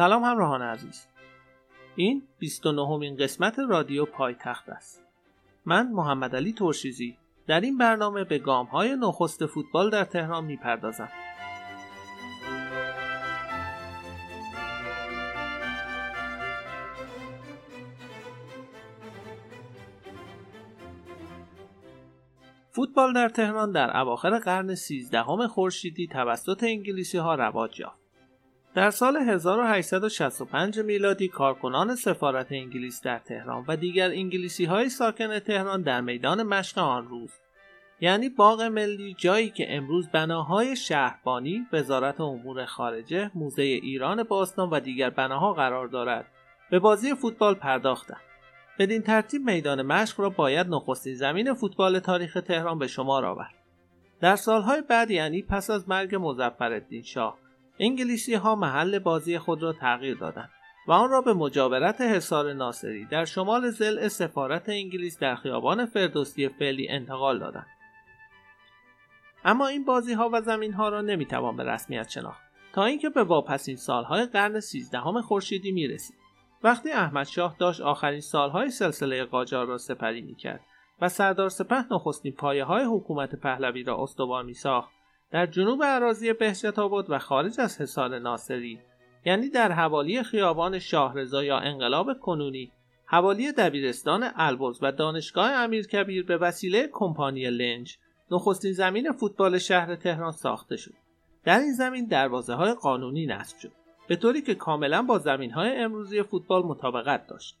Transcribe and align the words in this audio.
سلام 0.00 0.24
همراهان 0.24 0.62
عزیز. 0.62 1.06
این 1.96 2.22
29 2.38 2.86
همین 2.86 3.16
قسمت 3.16 3.58
رادیو 3.58 4.04
پایتخت 4.04 4.68
است. 4.68 5.04
من 5.64 5.92
محمد 5.92 6.36
علی 6.36 6.52
ترشیزی 6.52 7.18
در 7.46 7.60
این 7.60 7.78
برنامه 7.78 8.24
به 8.24 8.38
گام 8.38 8.66
های 8.66 8.96
نخست 8.96 9.46
فوتبال 9.46 9.90
در 9.90 10.04
تهران 10.04 10.44
می‌پردازم. 10.44 11.08
فوتبال 22.70 23.12
در 23.12 23.28
تهران 23.28 23.72
در 23.72 23.96
اواخر 23.96 24.38
قرن 24.38 24.74
13 24.74 25.22
خورشیدی 25.48 26.06
توسط 26.06 26.64
انگلیسی 26.64 27.18
ها 27.18 27.34
رواج 27.34 27.80
یافت. 27.80 27.99
در 28.74 28.90
سال 28.90 29.16
1865 29.16 30.78
میلادی 30.78 31.28
کارکنان 31.28 31.94
سفارت 31.94 32.52
انگلیس 32.52 33.02
در 33.02 33.18
تهران 33.18 33.64
و 33.68 33.76
دیگر 33.76 34.10
انگلیسی 34.10 34.64
های 34.64 34.88
ساکن 34.88 35.38
تهران 35.38 35.82
در 35.82 36.00
میدان 36.00 36.42
مشق 36.42 36.78
آن 36.78 37.08
روز 37.08 37.32
یعنی 38.00 38.28
باغ 38.28 38.62
ملی 38.62 39.14
جایی 39.18 39.50
که 39.50 39.76
امروز 39.76 40.08
بناهای 40.08 40.76
شهربانی، 40.76 41.66
وزارت 41.72 42.20
امور 42.20 42.64
خارجه، 42.64 43.30
موزه 43.34 43.62
ایران 43.62 44.22
باستان 44.22 44.70
و 44.70 44.80
دیگر 44.80 45.10
بناها 45.10 45.52
قرار 45.52 45.88
دارد 45.88 46.26
به 46.70 46.78
بازی 46.78 47.14
فوتبال 47.14 47.54
پرداختند. 47.54 48.20
بدین 48.78 49.02
ترتیب 49.02 49.42
میدان 49.42 49.82
مشق 49.82 50.20
را 50.20 50.30
باید 50.30 50.66
نخستین 50.66 51.14
زمین 51.14 51.54
فوتبال 51.54 51.98
تاریخ 51.98 52.38
تهران 52.46 52.78
به 52.78 52.86
شمار 52.86 53.24
آورد. 53.24 53.54
در 54.20 54.36
سالهای 54.36 54.82
بعد 54.82 55.10
یعنی 55.10 55.42
پس 55.42 55.70
از 55.70 55.88
مرگ 55.88 56.16
مظفرالدین 56.20 57.02
شاه 57.02 57.38
انگلیسی 57.82 58.34
ها 58.34 58.54
محل 58.54 58.98
بازی 58.98 59.38
خود 59.38 59.62
را 59.62 59.72
تغییر 59.72 60.16
دادند 60.16 60.50
و 60.86 60.92
آن 60.92 61.10
را 61.10 61.20
به 61.20 61.34
مجاورت 61.34 62.00
حصار 62.00 62.52
ناصری 62.52 63.04
در 63.04 63.24
شمال 63.24 63.70
زل 63.70 64.08
سفارت 64.08 64.68
انگلیس 64.68 65.18
در 65.18 65.34
خیابان 65.34 65.86
فردوسی 65.86 66.48
فعلی 66.48 66.88
انتقال 66.88 67.38
دادند. 67.38 67.66
اما 69.44 69.66
این 69.66 69.84
بازی 69.84 70.12
ها 70.12 70.30
و 70.32 70.40
زمین 70.40 70.72
ها 70.72 70.88
را 70.88 71.00
نمی‌توان 71.00 71.56
به 71.56 71.64
رسمیت 71.64 72.08
شناخت 72.08 72.42
تا 72.72 72.84
اینکه 72.84 73.08
به 73.08 73.24
واپسین 73.24 73.76
سالهای 73.76 74.26
قرن 74.26 74.60
سیزدهم 74.60 75.20
خورشیدی 75.20 75.72
می 75.72 75.86
رسید. 75.86 76.16
وقتی 76.62 76.90
احمد 76.90 77.26
شاه 77.26 77.56
داشت 77.58 77.80
آخرین 77.80 78.20
سالهای 78.20 78.70
سلسله 78.70 79.24
قاجار 79.24 79.66
را 79.66 79.78
سپری 79.78 80.22
می 80.22 80.34
کرد 80.34 80.60
و 81.00 81.08
سردار 81.08 81.48
سپه 81.48 81.84
نخستین 81.90 82.32
پایه 82.32 82.64
های 82.64 82.84
حکومت 82.84 83.34
پهلوی 83.34 83.82
را 83.82 84.02
استوار 84.02 84.44
می 84.44 84.54
ساخت 84.54 84.90
در 85.30 85.46
جنوب 85.46 85.84
عراضی 85.84 86.32
بهجت 86.32 86.78
آباد 86.78 87.10
و 87.10 87.18
خارج 87.18 87.60
از 87.60 87.80
حصار 87.80 88.18
ناصری 88.18 88.80
یعنی 89.24 89.48
در 89.48 89.72
حوالی 89.72 90.22
خیابان 90.22 90.78
شاهرضا 90.78 91.44
یا 91.44 91.58
انقلاب 91.58 92.18
کنونی 92.18 92.72
حوالی 93.04 93.52
دبیرستان 93.52 94.30
البرز 94.36 94.78
و 94.82 94.92
دانشگاه 94.92 95.50
امیرکبیر 95.50 96.24
به 96.24 96.36
وسیله 96.36 96.88
کمپانی 96.92 97.50
لنج 97.50 97.98
نخستین 98.30 98.72
زمین 98.72 99.12
فوتبال 99.12 99.58
شهر 99.58 99.96
تهران 99.96 100.32
ساخته 100.32 100.76
شد. 100.76 100.94
در 101.44 101.58
این 101.58 101.72
زمین 101.72 102.06
دروازه 102.06 102.54
های 102.54 102.74
قانونی 102.74 103.26
نصب 103.26 103.58
شد 103.58 103.72
به 104.08 104.16
طوری 104.16 104.42
که 104.42 104.54
کاملا 104.54 105.02
با 105.02 105.18
زمین 105.18 105.50
های 105.50 105.76
امروزی 105.76 106.22
فوتبال 106.22 106.62
مطابقت 106.62 107.26
داشت. 107.26 107.58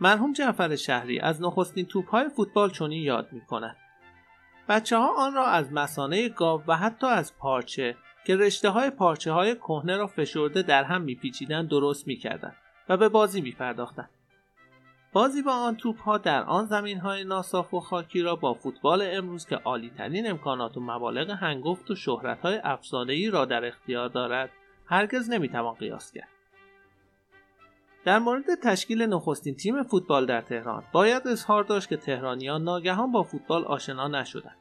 مرحوم 0.00 0.32
جعفر 0.32 0.76
شهری 0.76 1.20
از 1.20 1.42
نخستین 1.42 1.86
توپ 1.86 2.08
های 2.08 2.28
فوتبال 2.28 2.70
چنین 2.70 3.02
یاد 3.02 3.28
می 3.32 3.40
کند 3.40 3.76
بچه 4.68 4.96
ها 4.96 5.26
آن 5.26 5.34
را 5.34 5.46
از 5.46 5.72
مسانه 5.72 6.28
گاو 6.28 6.62
و 6.66 6.76
حتی 6.76 7.06
از 7.06 7.36
پارچه 7.38 7.96
که 8.26 8.36
رشته 8.36 8.68
های 8.68 8.90
پارچه 8.90 9.32
های 9.32 9.54
کهنه 9.54 9.96
را 9.96 10.06
فشرده 10.06 10.62
در 10.62 10.84
هم 10.84 11.02
میپیچیدند 11.02 11.68
درست 11.68 12.06
می‌کردند 12.06 12.56
و 12.88 12.96
به 12.96 13.08
بازی 13.08 13.40
میپرداختند 13.40 14.10
بازی 15.12 15.42
با 15.42 15.52
آن 15.52 15.76
توپ 15.76 16.00
ها 16.00 16.18
در 16.18 16.42
آن 16.42 16.66
زمین 16.66 16.98
های 16.98 17.24
ناصاف 17.24 17.74
و 17.74 17.80
خاکی 17.80 18.22
را 18.22 18.36
با 18.36 18.54
فوتبال 18.54 19.02
امروز 19.10 19.46
که 19.46 19.56
عالی 19.56 19.90
ترین 19.90 20.30
امکانات 20.30 20.76
و 20.76 20.80
مبالغ 20.80 21.30
هنگفت 21.30 21.90
و 21.90 21.94
شهرت 21.94 22.40
های 22.40 22.60
را 23.30 23.44
در 23.44 23.64
اختیار 23.64 24.08
دارد 24.08 24.50
هرگز 24.86 25.30
نمی‌توان 25.30 25.74
قیاس 25.74 26.12
کرد. 26.12 26.33
در 28.04 28.18
مورد 28.18 28.44
تشکیل 28.62 29.02
نخستین 29.02 29.54
تیم 29.54 29.82
فوتبال 29.82 30.26
در 30.26 30.40
تهران 30.40 30.84
باید 30.92 31.28
اظهار 31.28 31.64
داشت 31.64 31.88
که 31.88 31.96
تهرانیان 31.96 32.62
ناگهان 32.62 33.12
با 33.12 33.22
فوتبال 33.22 33.64
آشنا 33.64 34.08
نشدند 34.08 34.56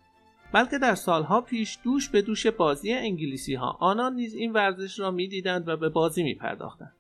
بلکه 0.54 0.78
در 0.78 0.96
سالها 0.96 1.42
پیش 1.42 1.78
دوش 1.84 2.10
به 2.10 2.22
دوش 2.22 2.48
بازی 2.48 2.94
انگلیسی 2.94 3.56
ها 3.56 3.78
آنان 3.80 4.16
نیز 4.16 4.34
این 4.34 4.54
ورزش 4.54 5.00
را 5.00 5.12
می‌دیدند 5.12 5.68
و 5.68 5.78
به 5.78 5.90
بازی 5.90 6.24
می 6.24 6.36
پرداختند. 6.36 6.94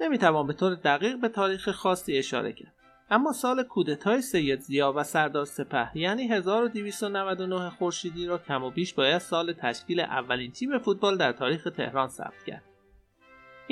نمی‌توان 0.00 0.46
به 0.46 0.52
طور 0.52 0.74
دقیق 0.74 1.20
به 1.20 1.28
تاریخ 1.28 1.70
خاصی 1.70 2.18
اشاره 2.18 2.52
کرد. 2.52 2.72
اما 3.10 3.32
سال 3.32 3.62
کودتای 3.62 4.22
سید 4.22 4.60
زیا 4.60 4.92
و 4.96 5.02
سردار 5.02 5.44
سپه 5.44 5.90
یعنی 5.94 6.28
1299 6.28 7.70
خورشیدی 7.70 8.26
را 8.26 8.38
کم 8.38 8.64
و 8.64 8.70
بیش 8.70 8.94
باید 8.94 9.18
سال 9.18 9.52
تشکیل 9.52 10.00
اولین 10.00 10.52
تیم 10.52 10.78
فوتبال 10.78 11.16
در 11.16 11.32
تاریخ 11.32 11.68
تهران 11.76 12.08
ثبت 12.08 12.44
کرد. 12.46 12.71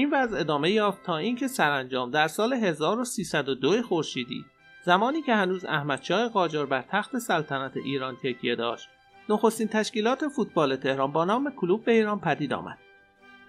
این 0.01 0.11
وضع 0.11 0.41
ادامه 0.41 0.71
یافت 0.71 1.03
تا 1.03 1.17
اینکه 1.17 1.49
سرانجام 1.49 2.11
در 2.11 2.29
سال 2.29 2.53
1302 2.53 3.83
خورشیدی 3.83 4.45
زمانی 4.85 5.23
که 5.23 5.35
هنوز 5.35 5.65
احمدشاه 5.65 6.29
قاجار 6.29 6.67
بر 6.67 6.85
تخت 6.89 7.19
سلطنت 7.19 7.77
ایران 7.77 8.17
تکیه 8.17 8.57
داشت 8.57 8.89
نخستین 9.29 9.69
تشکیلات 9.69 10.29
فوتبال 10.29 10.77
تهران 10.77 11.13
با 11.13 11.25
نام 11.25 11.53
کلوب 11.57 11.85
به 11.85 11.93
ایران 11.93 12.21
پدید 12.21 12.53
آمد. 12.53 12.79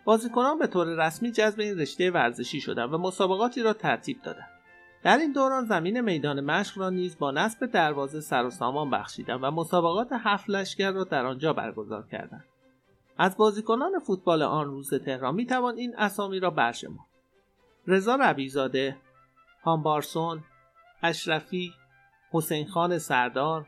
بازیکنان 0.06 0.60
به 0.60 0.68
طور 0.68 1.06
رسمی 1.06 1.32
جذب 1.32 1.60
این 1.60 1.80
رشته 1.80 2.12
ورزشی 2.12 2.62
شدند 2.62 2.94
و 2.94 2.98
مسابقاتی 2.98 3.64
را 3.64 3.74
ترتیب 3.74 4.22
دادند. 4.22 4.50
در 5.04 5.18
این 5.18 5.32
دوران 5.32 5.66
زمین 5.66 6.02
میدان 6.02 6.42
مشق 6.42 6.78
را 6.78 6.90
نیز 6.90 7.18
با 7.20 7.32
نصب 7.32 7.66
دروازه 7.66 8.22
سر 8.22 8.46
و 8.46 8.50
سامان 8.50 8.90
بخشیدند 8.90 9.40
و 9.44 9.52
مسابقات 9.52 10.10
هفت 10.12 10.50
لشکر 10.50 10.92
را 10.92 11.04
در 11.04 11.26
آنجا 11.26 11.54
برگزار 11.54 12.08
کردند. 12.12 12.46
از 13.18 13.38
بازیکنان 13.38 14.00
فوتبال 14.00 14.42
آن 14.42 14.66
روز 14.66 14.94
تهران 14.94 15.36
می 15.36 15.46
توان 15.46 15.78
این 15.78 15.96
اسامی 15.98 16.40
را 16.40 16.50
برشمرد. 16.50 17.06
رضا 17.88 18.16
ربیزاده 18.16 18.98
هامبارسون 19.64 20.44
اشرفی 21.04 21.74
حسین 22.32 22.68
خان 22.68 22.98
سردار 22.98 23.66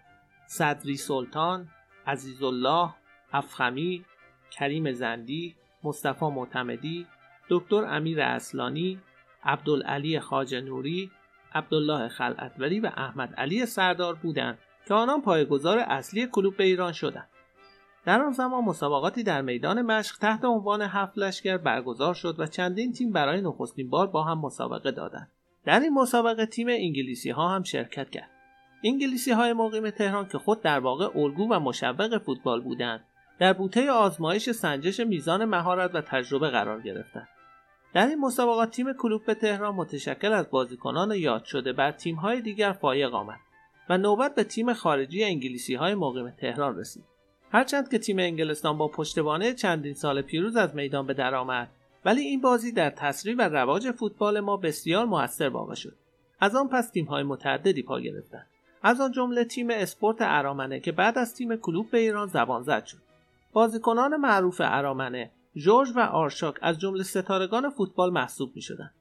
صدری 0.47 0.97
سلطان 0.97 1.67
عزیزالله 2.07 2.89
افخمی 3.33 4.05
کریم 4.51 4.91
زندی 4.91 5.55
مصطفی 5.83 6.25
معتمدی 6.25 7.07
دکتر 7.49 7.85
امیر 7.85 8.21
اصلانی 8.21 8.99
عبدالعلی 9.43 10.19
خاج 10.19 10.55
نوری 10.55 11.11
عبدالله 11.53 12.07
خلعتوری 12.07 12.79
و 12.79 12.91
احمد 12.97 13.33
علی 13.35 13.65
سردار 13.65 14.15
بودند 14.15 14.57
که 14.87 14.93
آنان 14.93 15.21
پایگزار 15.21 15.79
اصلی 15.79 16.27
کلوب 16.27 16.55
ایران 16.59 16.91
شدند. 16.91 17.29
در 18.05 18.21
آن 18.21 18.31
زمان 18.31 18.63
مسابقاتی 18.63 19.23
در 19.23 19.41
میدان 19.41 19.81
مشق 19.81 20.17
تحت 20.17 20.45
عنوان 20.45 20.81
هفت 20.81 21.17
لشکر 21.17 21.57
برگزار 21.57 22.13
شد 22.13 22.39
و 22.39 22.47
چندین 22.47 22.91
تیم 22.91 23.11
برای 23.11 23.41
نخستین 23.41 23.89
بار 23.89 24.07
با 24.07 24.23
هم 24.23 24.39
مسابقه 24.39 24.91
دادند. 24.91 25.31
در 25.65 25.79
این 25.79 25.93
مسابقه 25.93 26.45
تیم 26.45 26.67
انگلیسی 26.69 27.29
ها 27.29 27.49
هم 27.49 27.63
شرکت 27.63 28.09
کرد. 28.09 28.29
انگلیسی 28.83 29.31
های 29.31 29.53
مقیم 29.53 29.89
تهران 29.89 30.27
که 30.27 30.37
خود 30.37 30.61
در 30.61 30.79
واقع 30.79 31.17
الگو 31.17 31.47
و 31.53 31.59
مشوق 31.59 32.17
فوتبال 32.17 32.61
بودند 32.61 33.05
در 33.39 33.53
بوته 33.53 33.91
آزمایش 33.91 34.49
سنجش 34.49 34.99
میزان 34.99 35.45
مهارت 35.45 35.95
و 35.95 36.01
تجربه 36.01 36.49
قرار 36.49 36.81
گرفتند. 36.81 37.27
در 37.93 38.07
این 38.07 38.19
مسابقات 38.19 38.71
تیم 38.71 38.93
کلوب 38.93 39.33
تهران 39.33 39.75
متشکل 39.75 40.33
از 40.33 40.49
بازیکنان 40.49 41.11
یاد 41.11 41.43
شده 41.43 41.73
بر 41.73 41.95
های 42.21 42.41
دیگر 42.41 42.71
فایق 42.71 43.13
آمد 43.13 43.39
و 43.89 43.97
نوبت 43.97 44.35
به 44.35 44.43
تیم 44.43 44.73
خارجی 44.73 45.23
انگلیسی 45.23 45.75
های 45.75 45.95
مقیم 45.95 46.29
تهران 46.29 46.77
رسید. 46.77 47.12
هرچند 47.53 47.89
که 47.89 47.99
تیم 47.99 48.19
انگلستان 48.19 48.77
با 48.77 48.87
پشتوانه 48.87 49.53
چندین 49.53 49.93
سال 49.93 50.21
پیروز 50.21 50.55
از 50.55 50.75
میدان 50.75 51.07
به 51.07 51.13
درآمد 51.13 51.69
ولی 52.05 52.21
این 52.21 52.41
بازی 52.41 52.71
در 52.71 52.89
تسریع 52.89 53.35
و 53.35 53.41
رواج 53.41 53.91
فوتبال 53.91 54.39
ما 54.39 54.57
بسیار 54.57 55.05
موثر 55.05 55.49
واقع 55.49 55.75
شد. 55.75 55.95
از 56.39 56.55
آن 56.55 56.69
پس 56.69 56.97
های 56.97 57.23
متعددی 57.23 57.83
پا 57.83 57.99
گرفتند. 57.99 58.47
از 58.83 59.01
آن 59.01 59.11
جمله 59.11 59.45
تیم 59.45 59.69
اسپورت 59.69 60.17
ارامنه 60.19 60.79
که 60.79 60.91
بعد 60.91 61.17
از 61.17 61.35
تیم 61.35 61.55
کلوب 61.55 61.91
به 61.91 61.97
ایران 61.97 62.27
زبان 62.27 62.63
زد 62.63 62.85
شد. 62.85 63.01
بازیکنان 63.53 64.15
معروف 64.15 64.61
ارامنه 64.63 65.31
جورج 65.55 65.89
و 65.95 65.99
آرشاک 65.99 66.55
از 66.61 66.79
جمله 66.79 67.03
ستارگان 67.03 67.69
فوتبال 67.69 68.11
محسوب 68.11 68.55
می 68.55 68.61
شدن. 68.61 68.91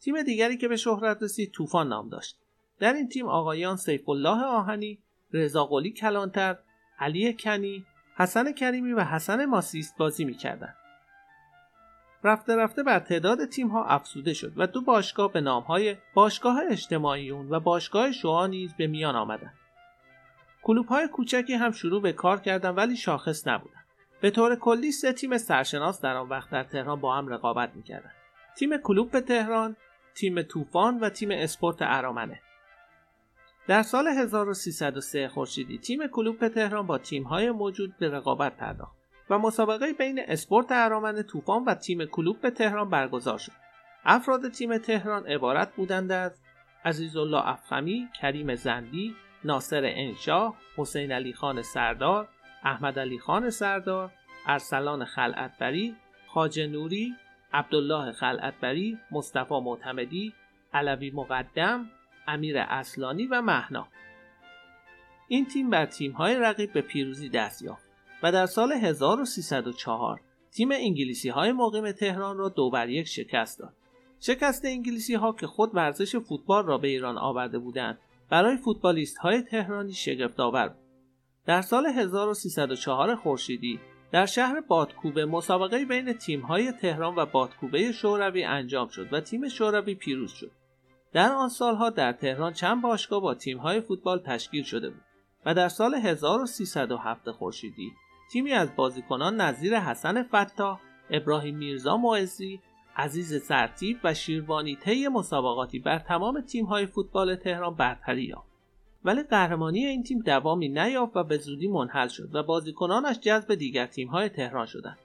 تیم 0.00 0.22
دیگری 0.22 0.56
که 0.56 0.68
به 0.68 0.76
شهرت 0.76 1.22
رسید 1.22 1.50
طوفان 1.50 1.88
نام 1.88 2.08
داشت. 2.08 2.36
در 2.78 2.92
این 2.92 3.08
تیم 3.08 3.26
آقایان 3.26 3.76
سیف 3.76 4.08
الله 4.08 4.44
آهنی 4.44 4.98
رضا 5.32 5.68
کلانتر 5.96 6.56
علی 6.98 7.34
کنی 7.34 7.86
حسن 8.20 8.52
کریمی 8.52 8.92
و 8.92 9.04
حسن 9.04 9.44
ماسیست 9.44 9.96
بازی 9.98 10.24
می‌کردند. 10.24 10.76
رفته 12.24 12.56
رفته 12.56 12.82
بر 12.82 12.98
تعداد 12.98 13.44
تیم 13.44 13.68
ها 13.68 13.84
افزوده 13.84 14.34
شد 14.34 14.52
و 14.56 14.66
دو 14.66 14.80
باشگاه 14.80 15.32
به 15.32 15.40
نام 15.40 15.62
های 15.62 15.96
باشگاه 16.14 16.60
اجتماعیون 16.70 17.50
و 17.50 17.60
باشگاه 17.60 18.12
شعا 18.12 18.46
نیز 18.46 18.74
به 18.74 18.86
میان 18.86 19.16
آمدند. 19.16 19.54
کلوب 20.62 20.86
های 20.86 21.08
کوچکی 21.08 21.54
هم 21.54 21.70
شروع 21.70 22.02
به 22.02 22.12
کار 22.12 22.40
کردند 22.40 22.78
ولی 22.78 22.96
شاخص 22.96 23.48
نبودند. 23.48 23.84
به 24.20 24.30
طور 24.30 24.56
کلی 24.56 24.92
سه 24.92 25.12
تیم 25.12 25.38
سرشناس 25.38 26.00
در 26.00 26.16
آن 26.16 26.28
وقت 26.28 26.50
در 26.50 26.64
تهران 26.64 27.00
با 27.00 27.16
هم 27.16 27.28
رقابت 27.28 27.70
می‌کردند. 27.74 28.14
تیم 28.56 28.76
کلوب 28.76 29.20
تهران، 29.20 29.76
تیم 30.14 30.42
طوفان 30.42 31.00
و 31.00 31.08
تیم 31.08 31.30
اسپورت 31.30 31.76
ارامنه. 31.80 32.40
در 33.66 33.82
سال 33.82 34.08
1303 34.08 35.28
خورشیدی 35.28 35.78
تیم 35.78 36.06
کلوب 36.06 36.48
تهران 36.48 36.86
با 36.86 36.98
تیم‌های 36.98 37.50
موجود 37.50 37.96
به 37.98 38.08
رقابت 38.08 38.56
پرداخت 38.56 38.96
و 39.30 39.38
مسابقه 39.38 39.92
بین 39.92 40.20
اسپورت 40.28 40.66
ارامن 40.70 41.22
طوفان 41.22 41.64
و 41.64 41.74
تیم 41.74 42.04
کلوب 42.04 42.50
تهران 42.50 42.90
برگزار 42.90 43.38
شد. 43.38 43.52
افراد 44.04 44.48
تیم 44.48 44.78
تهران 44.78 45.26
عبارت 45.26 45.74
بودند 45.74 46.12
از 46.12 46.40
عزیزالله 46.84 47.48
افخمی، 47.48 48.08
کریم 48.20 48.54
زندی، 48.54 49.14
ناصر 49.44 49.82
انشاه، 49.84 50.54
حسین 50.76 51.12
علی 51.12 51.32
خان 51.32 51.62
سردار، 51.62 52.28
احمد 52.64 52.98
علی 52.98 53.18
خان 53.18 53.50
سردار، 53.50 54.12
ارسلان 54.46 55.04
خلعتبری، 55.04 55.96
خاج 56.28 56.60
نوری، 56.60 57.14
عبدالله 57.52 58.12
خلعتبری، 58.12 58.98
مصطفی 59.10 59.60
معتمدی، 59.60 60.34
علوی 60.74 61.10
مقدم، 61.10 61.90
امیر 62.28 62.58
اصلانی 62.58 63.26
و 63.26 63.42
محنا. 63.42 63.88
این 65.28 65.46
تیم 65.46 65.70
بر 65.70 65.86
تیم‌های 65.86 66.36
رقیب 66.36 66.72
به 66.72 66.80
پیروزی 66.80 67.28
دست 67.28 67.62
یافت 67.62 67.90
و 68.22 68.32
در 68.32 68.46
سال 68.46 68.72
1304 68.72 70.20
تیم 70.52 70.68
انگلیسی 70.72 71.28
های 71.28 71.52
مقیم 71.52 71.92
تهران 71.92 72.38
را 72.38 72.48
دو 72.48 72.70
بر 72.70 72.88
یک 72.88 73.08
شکست 73.08 73.58
داد. 73.58 73.74
شکست 74.20 74.64
انگلیسی 74.64 75.14
ها 75.14 75.32
که 75.32 75.46
خود 75.46 75.74
ورزش 75.74 76.16
فوتبال 76.16 76.66
را 76.66 76.78
به 76.78 76.88
ایران 76.88 77.18
آورده 77.18 77.58
بودند 77.58 77.98
برای 78.30 78.56
فوتبالیست 78.56 79.18
های 79.18 79.42
تهرانی 79.42 79.92
شگفت 79.92 80.40
آور 80.40 80.68
بود. 80.68 80.78
در 81.46 81.62
سال 81.62 81.86
1304 81.86 83.14
خورشیدی 83.14 83.80
در 84.12 84.26
شهر 84.26 84.60
بادکوبه 84.60 85.24
مسابقه 85.26 85.84
بین 85.84 86.12
تیم 86.12 86.40
های 86.40 86.72
تهران 86.72 87.14
و 87.14 87.26
بادکوبه 87.26 87.92
شوروی 87.92 88.44
انجام 88.44 88.88
شد 88.88 89.12
و 89.12 89.20
تیم 89.20 89.48
شوروی 89.48 89.94
پیروز 89.94 90.32
شد. 90.32 90.50
در 91.12 91.32
آن 91.32 91.48
سالها 91.48 91.90
در 91.90 92.12
تهران 92.12 92.52
چند 92.52 92.82
باشگاه 92.82 93.20
با 93.20 93.34
تیم 93.34 93.58
های 93.58 93.80
فوتبال 93.80 94.18
تشکیل 94.18 94.62
شده 94.62 94.90
بود 94.90 95.02
و 95.46 95.54
در 95.54 95.68
سال 95.68 95.94
1307 95.94 97.30
خورشیدی 97.30 97.92
تیمی 98.32 98.52
از 98.52 98.76
بازیکنان 98.76 99.40
نظیر 99.40 99.78
حسن 99.78 100.22
فتا، 100.22 100.80
ابراهیم 101.10 101.56
میرزا 101.56 101.96
معزی، 101.96 102.60
عزیز 102.96 103.42
سرتیب 103.42 103.98
و 104.04 104.14
شیروانی 104.14 104.76
طی 104.76 105.08
مسابقاتی 105.08 105.78
بر 105.78 105.98
تمام 105.98 106.40
تیم‌های 106.40 106.86
فوتبال 106.86 107.36
تهران 107.36 107.74
برتری 107.74 108.22
یافت. 108.22 108.50
ولی 109.04 109.22
قهرمانی 109.22 109.86
این 109.86 110.02
تیم 110.02 110.18
دوامی 110.18 110.68
نیافت 110.68 111.16
و 111.16 111.24
به 111.24 111.38
زودی 111.38 111.68
منحل 111.68 112.08
شد 112.08 112.34
و 112.34 112.42
بازیکنانش 112.42 113.20
جذب 113.20 113.54
دیگر 113.54 113.86
تیم‌های 113.86 114.28
تهران 114.28 114.66
شدند. 114.66 114.98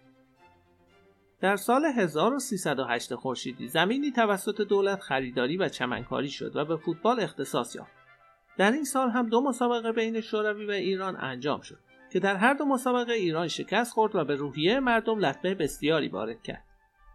در 1.45 1.56
سال 1.56 1.86
1308 1.86 3.15
خورشیدی 3.15 3.68
زمینی 3.68 4.12
توسط 4.12 4.62
دولت 4.62 5.01
خریداری 5.01 5.57
و 5.57 5.69
چمنکاری 5.69 6.30
شد 6.30 6.56
و 6.56 6.65
به 6.65 6.77
فوتبال 6.77 7.19
اختصاص 7.19 7.75
یافت. 7.75 7.92
در 8.57 8.71
این 8.71 8.83
سال 8.83 9.09
هم 9.09 9.30
دو 9.30 9.42
مسابقه 9.42 9.92
بین 9.92 10.21
شوروی 10.21 10.65
و 10.65 10.71
ایران 10.71 11.18
انجام 11.18 11.62
شد 11.62 11.80
که 12.12 12.19
در 12.19 12.36
هر 12.36 12.53
دو 12.53 12.65
مسابقه 12.65 13.13
ایران 13.13 13.47
شکست 13.47 13.94
خورد 13.94 14.15
و 14.15 14.25
به 14.25 14.36
روحیه 14.36 14.80
مردم 14.80 15.19
لطمه 15.19 15.56
بسیاری 15.56 16.07
وارد 16.07 16.44
کرد. 16.44 16.63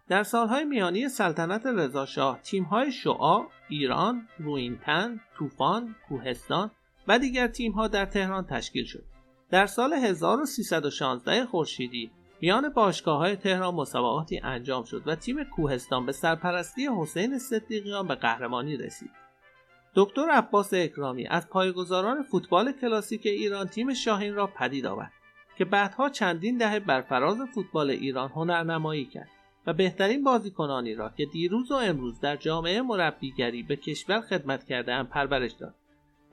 در 0.08 0.22
سالهای 0.22 0.64
میانی 0.64 1.08
سلطنت 1.08 1.66
رضاشاه 1.66 2.40
تیم‌های 2.42 2.92
شعاع، 2.92 3.48
ایران، 3.68 4.28
روینتن، 4.38 5.20
طوفان، 5.36 5.94
کوهستان 6.08 6.70
و 7.08 7.18
دیگر 7.18 7.48
تیم‌ها 7.48 7.88
در 7.88 8.06
تهران 8.06 8.46
تشکیل 8.46 8.84
شد. 8.84 9.04
در 9.50 9.66
سال 9.66 9.92
1316 9.92 11.46
خورشیدی 11.46 12.10
میان 12.40 12.68
باشگاه 12.68 13.18
های 13.18 13.36
تهران 13.36 13.74
مسابقاتی 13.74 14.40
انجام 14.44 14.84
شد 14.84 15.02
و 15.06 15.14
تیم 15.14 15.44
کوهستان 15.44 16.06
به 16.06 16.12
سرپرستی 16.12 16.88
حسین 16.98 17.38
صدیقیان 17.38 18.06
به 18.06 18.14
قهرمانی 18.14 18.76
رسید. 18.76 19.10
دکتر 19.94 20.30
عباس 20.30 20.74
اکرامی 20.74 21.26
از 21.26 21.48
پایگزاران 21.48 22.22
فوتبال 22.22 22.72
کلاسیک 22.72 23.26
ایران 23.26 23.66
تیم 23.66 23.94
شاهین 23.94 24.34
را 24.34 24.46
پدید 24.46 24.86
آورد 24.86 25.12
که 25.58 25.64
بعدها 25.64 26.08
چندین 26.08 26.58
دهه 26.58 26.78
بر 26.78 27.00
فراز 27.00 27.38
فوتبال 27.54 27.90
ایران 27.90 28.28
هنرنمایی 28.28 29.04
کرد 29.04 29.28
و 29.66 29.72
بهترین 29.72 30.24
بازیکنانی 30.24 30.94
را 30.94 31.08
که 31.08 31.26
دیروز 31.26 31.70
و 31.70 31.74
امروز 31.74 32.20
در 32.20 32.36
جامعه 32.36 32.82
مربیگری 32.82 33.62
به 33.62 33.76
کشور 33.76 34.20
خدمت 34.20 34.64
کرده 34.64 35.02
پرورش 35.02 35.52
داد. 35.52 35.74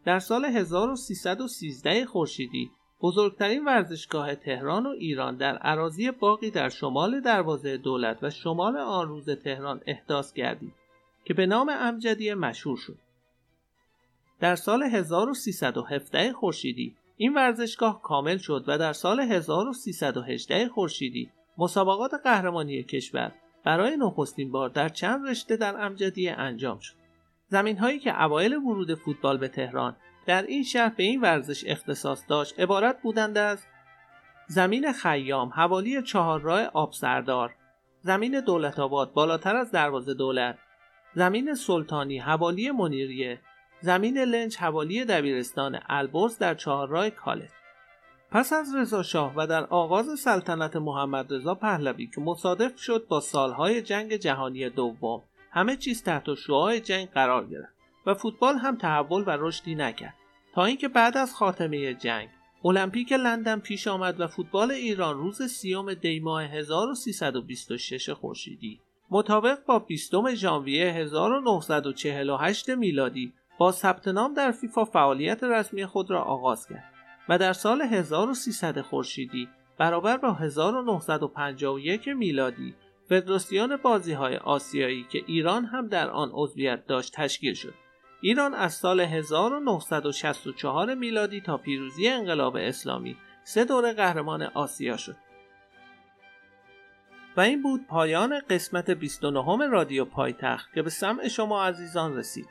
در 0.06 0.20
سال 0.20 0.46
1313 0.46 2.06
خورشیدی 2.06 2.72
بزرگترین 3.02 3.66
ورزشگاه 3.66 4.36
تهران 4.36 4.86
و 4.86 4.90
ایران 4.90 5.36
در 5.36 5.58
عراضی 5.58 6.12
باقی 6.12 6.52
در 6.52 6.70
شمال 6.70 7.20
دروازه 7.20 7.78
دولت 7.78 8.18
و 8.22 8.30
شمال 8.30 8.78
آن 8.78 9.08
روز 9.08 9.30
تهران 9.30 9.82
احداث 9.86 10.34
گردید 10.34 10.74
که 11.26 11.34
به 11.34 11.46
نام 11.46 11.70
امجدیه 11.70 12.36
مشهور 12.36 12.78
شد. 12.78 12.98
در 14.40 14.56
سال 14.56 14.84
1317 14.84 16.34
خورشیدی 16.34 16.96
این 17.18 17.34
ورزشگاه 17.34 18.02
کامل 18.02 18.38
شد 18.38 18.64
و 18.68 18.78
در 18.78 18.94
سال 18.94 19.20
1318 19.20 20.68
خورشیدی 20.68 21.30
مسابقات 21.58 22.12
قهرمانی 22.24 22.84
کشور 22.84 23.32
برای 23.64 23.98
نخستین 23.98 24.52
بار 24.52 24.70
در 24.70 24.90
چند 24.90 25.28
رشته 25.28 25.56
در 25.56 25.86
امجدیه 25.86 26.34
انجام 26.34 26.80
شد. 26.80 26.94
زمین 27.48 27.78
هایی 27.78 28.00
که 28.00 28.24
اوایل 28.24 28.56
ورود 28.56 28.94
فوتبال 28.94 29.38
به 29.38 29.48
تهران 29.48 29.96
در 30.28 30.42
این 30.42 30.64
شهر 30.64 30.90
به 30.90 31.04
این 31.04 31.22
ورزش 31.22 31.64
اختصاص 31.68 32.24
داشت. 32.28 32.60
عبارت 32.60 33.02
بودند 33.02 33.38
از 33.38 33.66
زمین 34.48 34.92
خیام 34.92 35.50
حوالی 35.50 36.02
چهارراه 36.02 36.62
آبسردار 36.62 37.54
زمین 38.02 38.40
دولت 38.40 38.80
آباد 38.80 39.14
بالاتر 39.14 39.56
از 39.56 39.72
دروازه 39.72 40.14
دولت. 40.14 40.58
زمین 41.16 41.56
سلطانی 41.56 42.20
حوالی 42.20 42.72
منیریه. 42.72 43.40
زمین 43.82 44.18
لنج 44.18 44.58
حوالی 44.58 45.06
دبیرستان. 45.06 45.80
البرز 45.90 46.38
در 46.38 46.56
چهارراه 46.56 47.10
کالت. 47.10 47.52
پس 48.32 48.54
از 48.54 48.76
رضا 48.76 49.04
شاه 49.04 49.34
و 49.36 49.48
در 49.48 49.64
آغاز 49.64 50.20
سلطنت 50.20 50.76
محمد 50.76 51.34
رضا 51.34 51.56
پهلوی 51.56 52.08
که 52.08 52.22
مصادف 52.22 52.80
شد 52.80 53.06
با 53.10 53.20
سالهای 53.20 53.82
جنگ 53.82 54.16
جهانی 54.16 54.70
دوم. 54.70 55.24
همه 55.52 55.76
چیز 55.76 56.04
تحت 56.04 56.34
شعاع 56.34 56.80
جنگ 56.80 57.10
قرار 57.10 57.48
گرفت. 57.48 57.77
و 58.08 58.14
فوتبال 58.14 58.58
هم 58.58 58.78
تحول 58.78 59.24
و 59.28 59.30
رشدی 59.40 59.76
نکرد 59.76 60.16
تا 60.54 60.66
اینکه 60.66 60.88
بعد 60.88 61.18
از 61.18 61.36
خاتمه 61.36 61.94
جنگ 61.94 62.30
المپیک 62.66 63.14
لندن 63.14 63.60
پیش 63.60 63.88
آمد 63.88 64.20
و 64.20 64.28
فوتبال 64.28 64.72
ایران 64.72 65.18
روز 65.18 65.42
سیوم 65.42 65.94
دی 65.94 66.20
ماه 66.20 66.44
1326 66.44 68.10
خورشیدی 68.10 68.80
مطابق 69.10 69.66
با 69.66 69.80
20 69.80 70.36
ژانویه 70.36 70.94
1948 70.94 72.70
میلادی 72.70 73.34
با 73.60 73.72
ثبت 73.72 74.08
نام 74.08 74.34
در 74.34 74.52
فیفا 74.52 74.86
فعالیت 74.86 75.44
رسمی 75.44 75.86
خود 75.86 76.12
را 76.12 76.22
آغاز 76.22 76.68
کرد 76.68 76.94
و 77.30 77.38
در 77.38 77.54
سال 77.54 77.82
1300 77.82 78.82
خورشیدی 78.82 79.50
برابر 79.78 80.18
با 80.18 80.34
1951 80.34 82.08
میلادی 82.08 82.76
فدراسیون 83.10 83.78
بازی 83.78 84.14
های 84.14 84.38
آسیایی 84.38 85.06
که 85.12 85.24
ایران 85.28 85.66
هم 85.66 85.88
در 85.88 86.10
آن 86.10 86.30
عضویت 86.34 86.86
داشت 86.88 87.14
تشکیل 87.14 87.54
شد. 87.54 87.87
ایران 88.22 88.54
از 88.54 88.74
سال 88.74 89.00
1964 89.00 90.94
میلادی 90.94 91.42
تا 91.42 91.58
پیروزی 91.58 92.08
انقلاب 92.08 92.56
اسلامی 92.56 93.18
سه 93.44 93.66
دوره 93.66 93.94
قهرمان 93.94 94.44
آسیا 94.44 94.98
شد. 94.98 95.16
و 97.38 97.42
این 97.42 97.64
بود 97.64 97.88
پایان 97.88 98.40
قسمت 98.50 98.90
29 98.90 99.68
رادیو 99.68 100.06
پایتخت 100.06 100.74
که 100.74 100.82
به 100.82 100.90
سمع 100.90 101.28
شما 101.28 101.66
عزیزان 101.66 102.18
رسید 102.18 102.48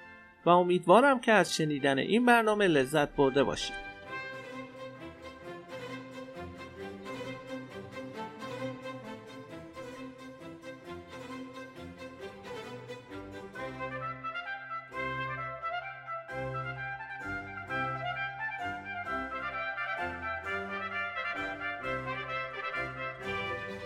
و 0.46 0.50
امیدوارم 0.50 1.20
که 1.20 1.32
از 1.32 1.56
شنیدن 1.56 1.99
این 1.99 2.26
برنامه 2.26 2.68
لذت 2.68 3.16
برده 3.16 3.44
باشید. 3.44 3.86